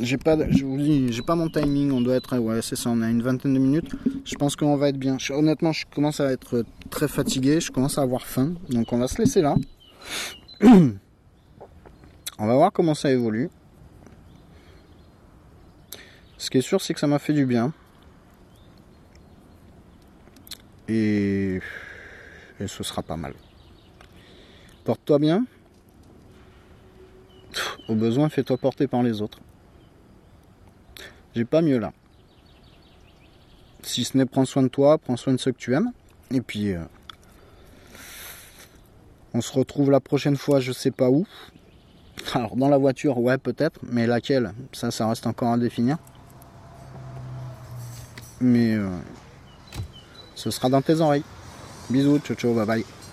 j'ai 0.00 0.16
pas, 0.16 0.36
je 0.50 0.64
vous 0.64 0.78
dis, 0.78 1.12
j'ai 1.12 1.22
pas 1.22 1.34
mon 1.34 1.48
timing. 1.48 1.92
On 1.92 2.00
doit 2.00 2.16
être, 2.16 2.36
ouais, 2.38 2.62
c'est 2.62 2.76
ça. 2.76 2.90
On 2.90 3.02
a 3.02 3.08
une 3.08 3.22
vingtaine 3.22 3.54
de 3.54 3.58
minutes. 3.58 3.94
Je 4.24 4.34
pense 4.34 4.56
qu'on 4.56 4.76
va 4.76 4.88
être 4.88 4.98
bien. 4.98 5.16
Honnêtement, 5.30 5.72
je 5.72 5.84
commence 5.94 6.20
à 6.20 6.32
être 6.32 6.64
très 6.90 7.08
fatigué. 7.08 7.60
Je 7.60 7.70
commence 7.70 7.98
à 7.98 8.02
avoir 8.02 8.26
faim. 8.26 8.54
Donc, 8.70 8.92
on 8.92 8.98
va 8.98 9.08
se 9.08 9.18
laisser 9.18 9.42
là. 9.42 9.54
on 10.62 10.96
va 12.38 12.54
voir 12.54 12.72
comment 12.72 12.94
ça 12.94 13.10
évolue. 13.10 13.50
Ce 16.38 16.50
qui 16.50 16.58
est 16.58 16.62
sûr, 16.62 16.80
c'est 16.80 16.94
que 16.94 17.00
ça 17.00 17.06
m'a 17.06 17.18
fait 17.18 17.32
du 17.32 17.46
bien. 17.46 17.72
Et, 20.88 21.60
ce 22.60 22.82
sera 22.82 23.02
pas 23.02 23.16
mal. 23.16 23.34
Porte-toi 24.84 25.18
bien. 25.18 25.46
Au 27.88 27.94
besoin, 27.94 28.28
fais-toi 28.28 28.56
porter 28.56 28.86
par 28.86 29.02
les 29.02 29.22
autres. 29.22 29.40
J'ai 31.34 31.44
pas 31.44 31.62
mieux 31.62 31.78
là. 31.78 31.92
Si 33.82 34.04
ce 34.04 34.16
n'est 34.16 34.26
prends 34.26 34.44
soin 34.44 34.62
de 34.62 34.68
toi, 34.68 34.98
prends 34.98 35.16
soin 35.16 35.32
de 35.32 35.38
ceux 35.38 35.52
que 35.52 35.58
tu 35.58 35.74
aimes. 35.74 35.92
Et 36.30 36.40
puis, 36.40 36.72
euh, 36.72 36.82
on 39.34 39.40
se 39.40 39.52
retrouve 39.52 39.90
la 39.90 40.00
prochaine 40.00 40.36
fois, 40.36 40.60
je 40.60 40.72
sais 40.72 40.90
pas 40.90 41.10
où. 41.10 41.26
Alors, 42.34 42.56
dans 42.56 42.68
la 42.68 42.78
voiture, 42.78 43.18
ouais, 43.18 43.38
peut-être, 43.38 43.80
mais 43.82 44.06
laquelle? 44.06 44.52
Ça, 44.72 44.90
ça 44.90 45.08
reste 45.08 45.26
encore 45.26 45.52
à 45.52 45.58
définir. 45.58 45.98
Mais 48.40 48.74
euh, 48.74 48.88
ce 50.34 50.50
sera 50.50 50.68
dans 50.68 50.82
tes 50.82 51.00
oreilles. 51.00 51.24
Bisous, 51.90 52.20
ciao, 52.20 52.36
ciao, 52.36 52.54
bye 52.54 52.66
bye. 52.66 53.03